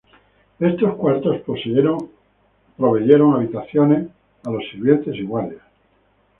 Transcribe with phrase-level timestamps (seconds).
[0.59, 4.11] Estos cuartos proveyeron habitación
[4.43, 5.61] a los sirvientes y guardias.